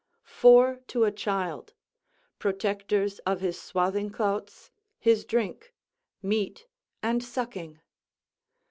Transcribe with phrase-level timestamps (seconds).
[0.25, 1.75] Four to a child
[2.39, 5.75] protectors of his swathing clouts, his drink,
[6.23, 6.65] meat,
[7.03, 7.81] and sucking.